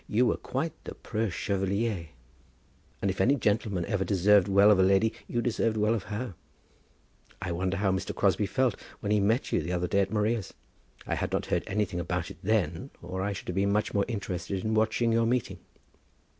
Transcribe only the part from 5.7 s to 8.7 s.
well of her. I wonder how Mr. Crosbie